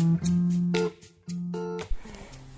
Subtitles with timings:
[0.00, 0.39] Mm-hmm.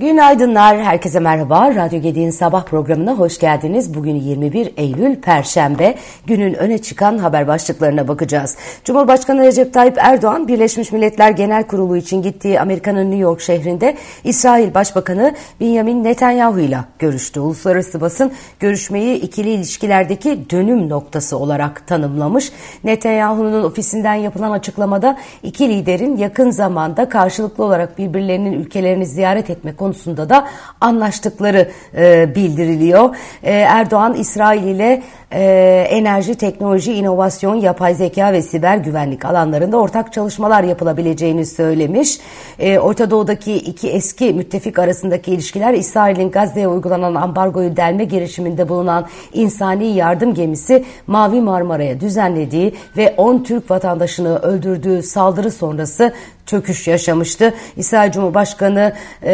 [0.02, 1.74] Günaydınlar, herkese merhaba.
[1.74, 3.94] Radyo Gedi'nin sabah programına hoş geldiniz.
[3.94, 5.94] Bugün 21 Eylül Perşembe.
[6.26, 8.56] Günün öne çıkan haber başlıklarına bakacağız.
[8.84, 14.74] Cumhurbaşkanı Recep Tayyip Erdoğan, Birleşmiş Milletler Genel Kurulu için gittiği Amerika'nın New York şehrinde İsrail
[14.74, 17.40] Başbakanı Benjamin Netanyahu ile görüştü.
[17.40, 22.52] Uluslararası basın görüşmeyi ikili ilişkilerdeki dönüm noktası olarak tanımlamış.
[22.84, 29.91] Netanyahu'nun ofisinden yapılan açıklamada iki liderin yakın zamanda karşılıklı olarak birbirlerinin ülkelerini ziyaret etme konusunda
[29.92, 30.48] konusunda da
[30.80, 33.16] anlaştıkları e, bildiriliyor.
[33.42, 35.42] E, Erdoğan İsrail ile e,
[35.90, 42.18] enerji, teknoloji, inovasyon, yapay zeka ve siber güvenlik alanlarında ortak çalışmalar yapılabileceğini söylemiş.
[42.58, 49.06] E, Orta Doğu'daki iki eski müttefik arasındaki ilişkiler İsrail'in Gazze'ye uygulanan ambargoyu delme girişiminde bulunan
[49.32, 56.12] insani yardım gemisi Mavi Marmara'ya düzenlediği ve 10 Türk vatandaşını öldürdüğü saldırı sonrası
[56.46, 57.54] çöküş yaşamıştı.
[57.76, 58.92] İsrail Cumhurbaşkanı
[59.24, 59.32] e,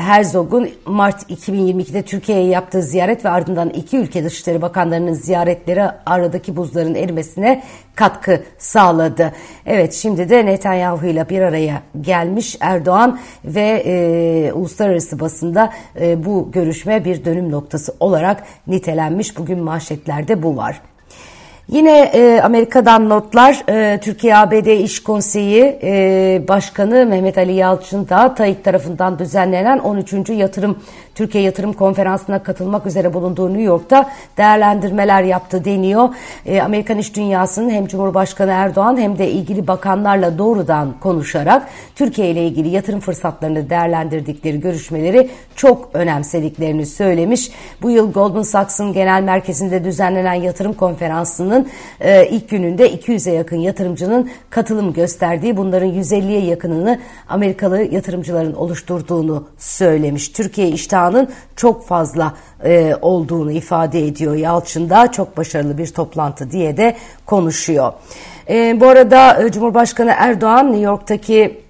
[0.00, 6.94] Herzog'un Mart 2022'de Türkiye'ye yaptığı ziyaret ve ardından iki ülke Dışişleri Bakanlarının ziyaretleri aradaki buzların
[6.94, 7.62] erimesine
[7.94, 9.32] katkı sağladı.
[9.66, 16.50] Evet şimdi de Netanyahu ile bir araya gelmiş Erdoğan ve e, uluslararası basında e, bu
[16.52, 19.38] görüşme bir dönüm noktası olarak nitelenmiş.
[19.38, 20.80] Bugün manşetlerde bu var.
[21.68, 28.64] Yine e, Amerika'dan notlar, e, Türkiye-ABD İş Konseyi e, Başkanı Mehmet Ali Yalçın da TAİK
[28.64, 30.30] tarafından düzenlenen 13.
[30.30, 30.78] Yatırım
[31.18, 36.08] Türkiye Yatırım Konferansı'na katılmak üzere bulunduğu New York'ta değerlendirmeler yaptı deniyor.
[36.46, 42.46] E, Amerikan iş dünyasının hem Cumhurbaşkanı Erdoğan hem de ilgili bakanlarla doğrudan konuşarak Türkiye ile
[42.46, 47.50] ilgili yatırım fırsatlarını değerlendirdikleri görüşmeleri çok önemsediklerini söylemiş.
[47.82, 51.68] Bu yıl Goldman Sachs'ın genel merkezinde düzenlenen yatırım konferansının
[52.00, 60.28] e, ilk gününde 200'e yakın yatırımcının katılım gösterdiği bunların 150'ye yakınını Amerikalı yatırımcıların oluşturduğunu söylemiş.
[60.28, 65.12] Türkiye iştahı imkanın çok fazla e, olduğunu ifade ediyor Yalçın'da.
[65.12, 66.96] Çok başarılı bir toplantı diye de
[67.26, 67.92] konuşuyor.
[68.48, 71.67] E, bu arada e, Cumhurbaşkanı Erdoğan New York'taki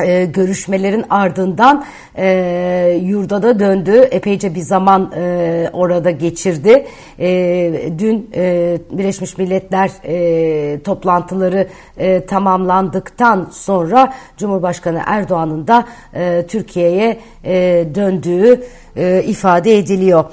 [0.00, 1.84] e, görüşmelerin ardından
[2.16, 4.08] e, yurda da döndü.
[4.10, 6.86] Epeyce bir zaman e, orada geçirdi.
[7.18, 11.68] E, dün e, Birleşmiş Milletler e, toplantıları
[11.98, 15.84] e, tamamlandıktan sonra Cumhurbaşkanı Erdoğan'ın da
[16.14, 18.64] e, Türkiye'ye e, döndüğü
[18.96, 20.24] e, ifade ediliyor.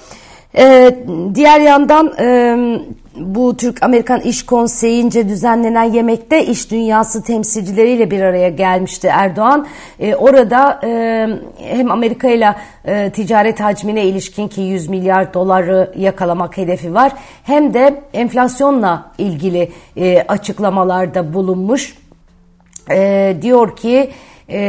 [0.57, 0.95] E,
[1.35, 2.57] diğer yandan e,
[3.15, 9.67] bu Türk-Amerikan İş Konseyi'nce düzenlenen yemekte iş dünyası temsilcileriyle bir araya gelmişti Erdoğan.
[9.99, 11.27] E, orada e,
[11.57, 12.55] hem Amerika ile
[12.85, 17.11] e, ticaret hacmine ilişkin ki 100 milyar doları yakalamak hedefi var.
[17.43, 21.97] Hem de enflasyonla ilgili e, açıklamalarda bulunmuş.
[22.91, 24.11] E, diyor ki
[24.49, 24.61] e,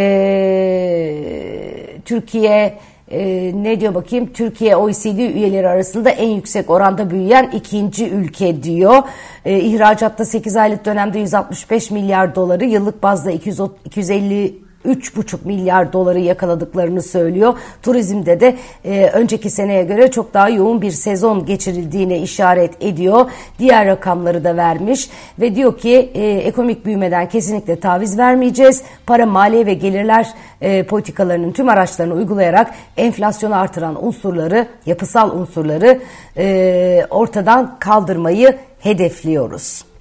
[2.05, 2.79] Türkiye
[3.13, 9.03] e, ne diyor bakayım Türkiye OECD üyeleri arasında en yüksek oranda büyüyen ikinci ülke diyor.
[9.45, 16.19] E, ihracatta 8 aylık dönemde 165 milyar doları yıllık bazda 200, 250 3,5 milyar doları
[16.19, 17.55] yakaladıklarını söylüyor.
[17.83, 23.31] Turizmde de e, önceki seneye göre çok daha yoğun bir sezon geçirildiğine işaret ediyor.
[23.59, 25.11] Diğer rakamları da vermiş
[25.41, 28.83] ve diyor ki e, ekonomik büyümeden kesinlikle taviz vermeyeceğiz.
[29.07, 30.27] Para, maliye ve gelirler
[30.61, 36.01] e, politikalarının tüm araçlarını uygulayarak enflasyonu artıran unsurları, yapısal unsurları
[36.37, 39.92] e, ortadan kaldırmayı hedefliyoruz.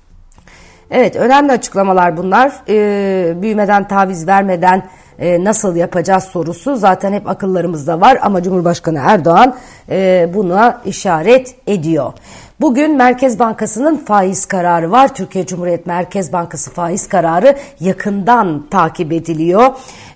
[0.92, 2.52] Evet önemli açıklamalar bunlar.
[2.70, 4.84] Ee, büyümeden taviz vermeden
[5.22, 9.56] e, nasıl yapacağız sorusu zaten hep akıllarımızda var ama Cumhurbaşkanı Erdoğan
[9.90, 12.14] e, buna işaret ediyor.
[12.62, 15.16] Bugün Merkez Bankası'nın faiz kararı var.
[15.16, 19.68] Türkiye Cumhuriyet Merkez Bankası faiz kararı yakından takip ediliyor.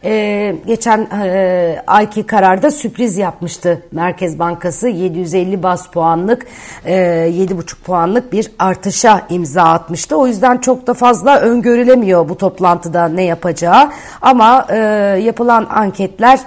[0.04, 4.88] Ee, geçen e, ayki kararda sürpriz yapmıştı Merkez Bankası.
[4.88, 6.46] 750 bas puanlık,
[6.86, 10.16] e, 7,5 puanlık bir artışa imza atmıştı.
[10.16, 13.90] O yüzden çok da fazla öngörülemiyor bu toplantıda ne yapacağı.
[14.22, 16.40] Ama e, yapılan anketler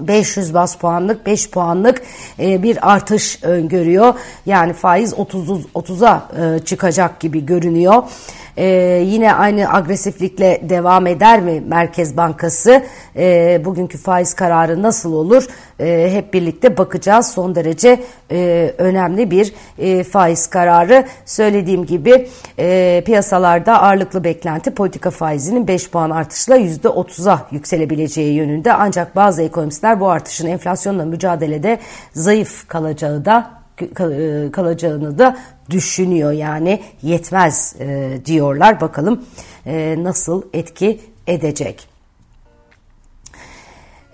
[0.00, 2.02] 500 bas puanlık 5 puanlık
[2.38, 4.14] e, bir artış öngörüyor.
[4.46, 8.02] Yani faiz 30 30'a e, çıkacak gibi görünüyor.
[8.56, 8.66] E,
[9.06, 12.82] yine aynı agresiflikle devam eder mi Merkez Bankası?
[13.16, 15.46] E, bugünkü faiz kararı nasıl olur?
[15.80, 17.26] E, hep birlikte bakacağız.
[17.26, 21.04] Son derece e, önemli bir e, faiz kararı.
[21.24, 22.28] Söylediğim gibi
[22.58, 28.72] e, piyasalarda ağırlıklı beklenti politika faizinin 5 puan artışla %30'a yükselebileceği yönünde.
[28.72, 31.78] Ancak bazı ekonomistler bu artışın enflasyonla mücadelede
[32.12, 35.36] zayıf kalacağı da e, kalacağını da
[35.70, 39.24] düşünüyor yani yetmez e, diyorlar bakalım
[39.66, 41.93] e, nasıl etki edecek.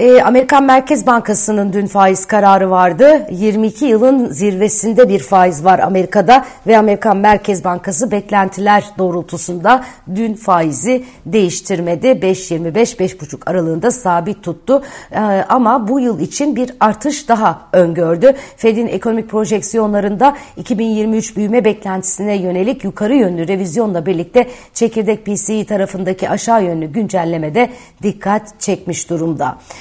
[0.00, 3.26] E, Amerikan Merkez Bankası'nın dün faiz kararı vardı.
[3.31, 11.05] 22 yılın zirvesinde bir faiz var Amerika'da ve Amerikan Merkez Bankası beklentiler doğrultusunda dün faizi
[11.26, 12.06] değiştirmedi.
[12.06, 14.82] 5.25-5.5 aralığında sabit tuttu.
[15.12, 15.19] E,
[15.49, 18.35] ama bu yıl için bir artış daha öngördü.
[18.56, 26.64] Fed'in ekonomik projeksiyonlarında 2023 büyüme beklentisine yönelik yukarı yönlü revizyonla birlikte çekirdek PCE tarafındaki aşağı
[26.64, 27.70] yönlü güncellemede
[28.03, 29.58] dikkat çekmiş durumda.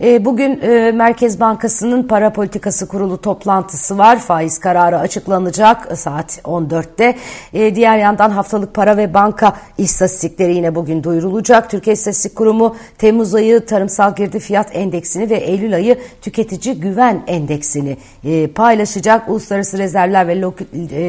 [0.00, 4.18] E, bugün e, Merkez Bankası'nın para politikası kurulu toplantısı var.
[4.18, 7.14] Faiz kararı açıklanacak saat 14'te.
[7.52, 11.70] E, diğer yandan haftalık para ve banka istatistikleri yine bugün duyurulacak.
[11.70, 17.96] Türkiye İstatistik Kurumu Temmuz ayı tarımsal girdi fiyat endeksini ve Eylül ayı tüketici güven endeksini
[18.54, 19.28] paylaşacak.
[19.28, 20.42] Uluslararası rezervler ve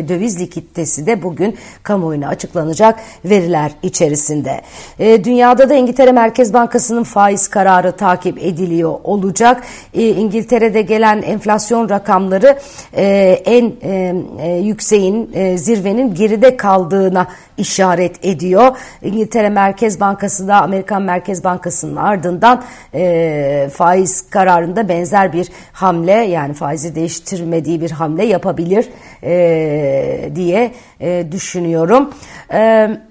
[0.09, 4.61] döviz likiditesi de bugün kamuoyuna açıklanacak veriler içerisinde.
[4.99, 9.63] Dünyada da İngiltere Merkez Bankası'nın faiz kararı takip ediliyor geliyor olacak.
[9.93, 12.59] E, İngiltere'de gelen enflasyon rakamları
[12.93, 13.05] e,
[13.45, 17.27] en e, e, yükseğin e, zirvenin geride kaldığına
[17.57, 18.77] işaret ediyor.
[19.01, 26.53] İngiltere Merkez Bankası da Amerikan Merkez Bankası'nın ardından e, faiz kararında benzer bir hamle yani
[26.53, 28.89] faizi değiştirmediği bir hamle yapabilir
[29.23, 32.09] e, diye e, düşünüyorum.
[32.49, 33.08] Evet.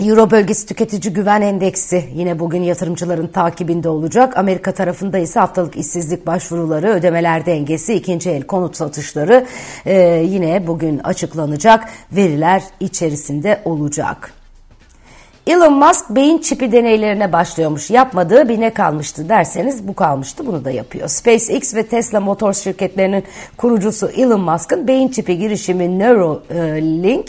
[0.00, 4.36] Euro bölgesi tüketici güven endeksi yine bugün yatırımcıların takibinde olacak.
[4.36, 9.46] Amerika tarafında ise haftalık işsizlik başvuruları, ödemeler dengesi, ikinci el konut satışları
[9.86, 9.94] e,
[10.26, 14.32] yine bugün açıklanacak veriler içerisinde olacak.
[15.46, 17.90] Elon Musk beyin çipi deneylerine başlıyormuş.
[17.90, 21.08] Yapmadığı bir ne kalmıştı derseniz bu kalmıştı bunu da yapıyor.
[21.08, 23.24] SpaceX ve Tesla motor şirketlerinin
[23.56, 27.26] kurucusu Elon Musk'ın beyin çipi girişimi Neuralink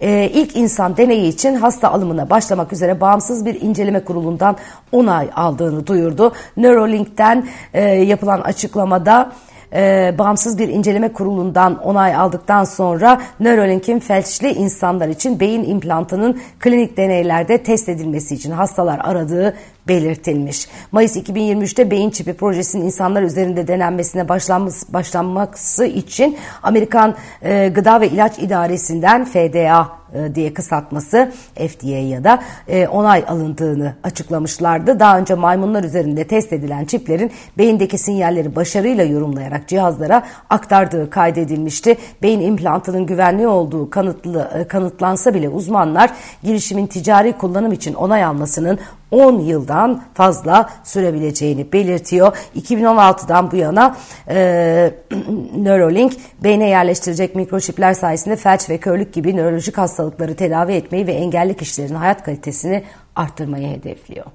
[0.00, 4.56] e, ilk insan deneyi için hasta alımına başlamak üzere bağımsız bir inceleme kurulundan
[4.92, 6.32] onay aldığını duyurdu.
[6.56, 9.32] Neuralink'ten e, yapılan açıklamada
[9.72, 16.96] e, bağımsız bir inceleme kurulundan onay aldıktan sonra Neuralink'in felçli insanlar için beyin implantının klinik
[16.96, 19.54] deneylerde test edilmesi için hastalar aradığı
[19.88, 20.68] belirtilmiş.
[20.92, 28.08] Mayıs 2023'te beyin çipi projesinin insanlar üzerinde denenmesine başlanması, başlanması için Amerikan e, Gıda ve
[28.08, 29.95] İlaç İdaresi'nden FDA
[30.34, 35.00] diye kısaltması FDA ya da e, onay alındığını açıklamışlardı.
[35.00, 41.96] Daha önce maymunlar üzerinde test edilen çiplerin beyindeki sinyalleri başarıyla yorumlayarak cihazlara aktardığı kaydedilmişti.
[42.22, 46.10] Beyin implantının güvenli olduğu kanıtlı, e, kanıtlansa bile uzmanlar
[46.42, 48.78] girişimin ticari kullanım için onay almasının
[49.10, 52.36] 10 yıldan fazla sürebileceğini belirtiyor.
[52.56, 53.96] 2016'dan bu yana
[54.28, 54.94] e,
[55.56, 56.12] Neuralink
[56.44, 61.94] beyne yerleştirecek mikroçipler sayesinde felç ve körlük gibi nörolojik hastalıkları tedavi etmeyi ve engelli kişilerin
[61.94, 62.84] hayat kalitesini
[63.16, 64.26] arttırmayı hedefliyor.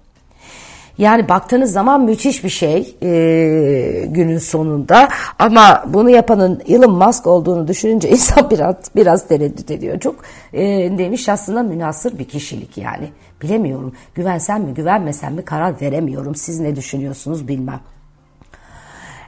[0.98, 5.10] Yani baktığınız zaman müthiş bir şey e, günün sonunda
[5.40, 10.00] ama bunu yapanın Elon Musk olduğunu düşününce insan biraz biraz tereddüt ediyor.
[10.00, 10.16] Çok
[10.54, 10.64] e,
[10.98, 13.10] demiş aslında münasır bir kişilik yani.
[13.42, 16.36] Bilemiyorum güvensem mi güvenmesem mi karar veremiyorum.
[16.36, 17.80] Siz ne düşünüyorsunuz bilmem.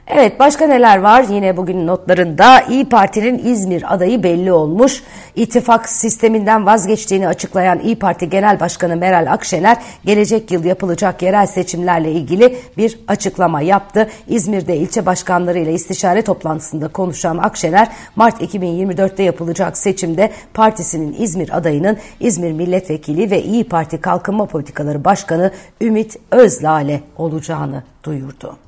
[0.06, 5.02] Evet başka neler var yine bugün notlarında İyi Parti'nin İzmir adayı belli olmuş.
[5.36, 12.12] İttifak sisteminden vazgeçtiğini açıklayan İyi Parti Genel Başkanı Meral Akşener gelecek yıl yapılacak yerel seçimlerle
[12.12, 14.08] ilgili bir açıklama yaptı.
[14.28, 22.52] İzmir'de ilçe başkanlarıyla istişare toplantısında konuşan Akşener Mart 2024'te yapılacak seçimde partisinin İzmir adayının İzmir
[22.52, 28.63] Milletvekili ve İyi Parti Kalkınma Politikaları Başkanı Ümit Özlale olacağını duyurdu.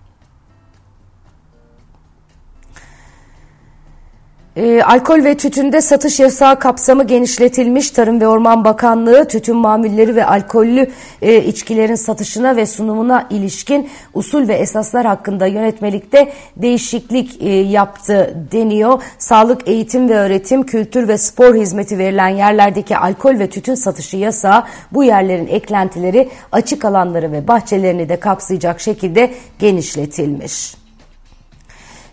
[4.57, 7.91] E, alkol ve tütünde satış yasağı kapsamı genişletilmiş.
[7.91, 10.91] Tarım ve Orman Bakanlığı tütün mamulleri ve alkollü
[11.23, 19.03] e, içkilerin satışına ve sunumuna ilişkin usul ve esaslar hakkında yönetmelikte değişiklik e, yaptı deniyor.
[19.19, 24.65] Sağlık, eğitim ve öğretim, kültür ve spor hizmeti verilen yerlerdeki alkol ve tütün satışı yasağı
[24.93, 30.86] bu yerlerin eklentileri açık alanları ve bahçelerini de kapsayacak şekilde genişletilmiş.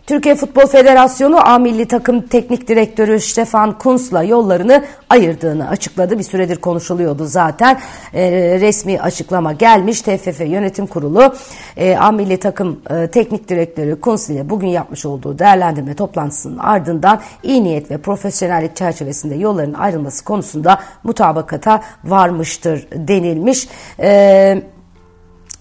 [0.08, 6.20] Türkiye Futbol Federasyonu A Milli Takım Teknik Direktörü Stefan Kunz'la yollarını ayırdığını açıkladı.
[6.20, 7.80] Bir süredir konuşuluyordu zaten.
[8.14, 10.02] E, resmi açıklama gelmiş.
[10.02, 11.36] TFF Yönetim Kurulu
[11.78, 17.22] e, A Milli Takım e, Teknik Direktörü Kunz ile bugün yapmış olduğu değerlendirme toplantısının ardından
[17.44, 23.68] iyi niyet ve profesyonellik çerçevesinde yolların ayrılması konusunda mutabakata varmıştır denilmiş.
[24.00, 24.73] Eee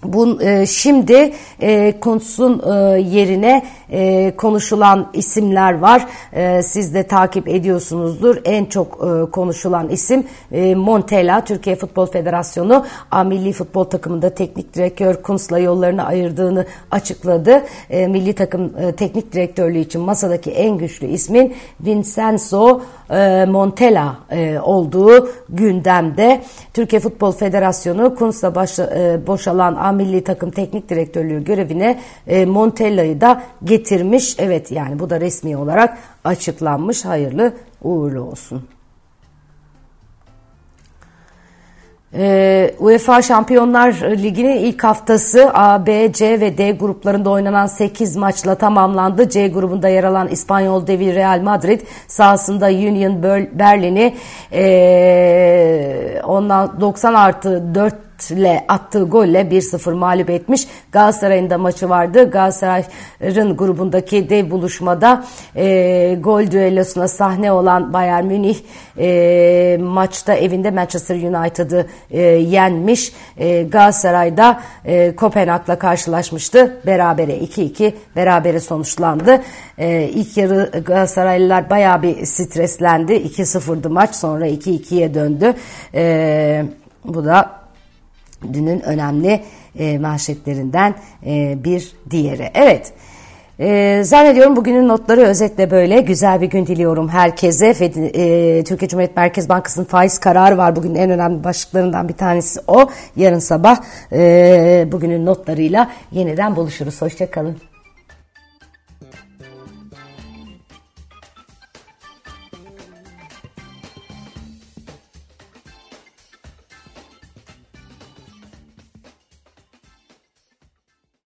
[0.03, 6.05] Bu, e, şimdi e, Kuntz'un e, yerine e, konuşulan isimler var.
[6.33, 8.37] E, siz de takip ediyorsunuzdur.
[8.45, 11.45] En çok e, konuşulan isim e, Montella.
[11.45, 17.63] Türkiye Futbol Federasyonu A Milli Futbol takımında teknik direktör Kuntz'la yollarını ayırdığını açıkladı.
[17.89, 24.59] E, milli takım e, teknik direktörlüğü için masadaki en güçlü ismin Vincenzo e, Montella e,
[24.59, 26.41] olduğu gündemde.
[26.73, 33.43] Türkiye Futbol Federasyonu Kuntz'la e, boşalan A milli takım teknik direktörlüğü görevine e, Montella'yı da
[33.63, 34.35] getirmiş.
[34.39, 37.05] Evet yani bu da resmi olarak açıklanmış.
[37.05, 38.63] Hayırlı uğurlu olsun.
[42.15, 48.55] Ee, UEFA Şampiyonlar Ligi'nin ilk haftası A, B, C ve D gruplarında oynanan 8 maçla
[48.55, 49.29] tamamlandı.
[49.29, 53.23] C grubunda yer alan İspanyol devi Real Madrid sahasında Union
[53.53, 54.15] Berlin'i
[54.53, 60.67] e, ondan 90 artı 4 ile attığı golle 1-0 mağlup etmiş.
[60.91, 62.31] Galatasaray'ın da maçı vardı.
[62.31, 65.23] Galatasaray'ın grubundaki dev buluşmada
[65.55, 68.57] e, gol düellosuna sahne olan Bayern Münih
[68.99, 73.13] e, maçta evinde Manchester United'ı e, yenmiş.
[73.37, 76.77] E, Galatasaray'da e, Kopenhag'la karşılaşmıştı.
[76.85, 79.41] Berabere 2-2 berabere sonuçlandı.
[79.77, 83.13] E, ilk yarı Galatasaraylılar bayağı bir streslendi.
[83.13, 85.53] 2-0'dı maç sonra 2-2'ye döndü.
[85.93, 86.65] E,
[87.05, 87.62] bu da
[88.53, 89.41] dünün önemli
[89.79, 90.95] e, manşetlerinden
[91.25, 92.51] e, bir diğeri.
[92.53, 92.93] Evet.
[93.59, 96.01] Ee, zannediyorum bugünün notları özetle böyle.
[96.01, 97.73] Güzel bir gün diliyorum herkese.
[97.73, 100.75] Fed, e, Türkiye Cumhuriyet Merkez Bankası'nın faiz kararı var.
[100.75, 102.89] Bugün en önemli başlıklarından bir tanesi o.
[103.15, 103.77] Yarın sabah
[104.11, 107.01] e, bugünün notlarıyla yeniden buluşuruz.
[107.01, 107.72] Hoşçakalın.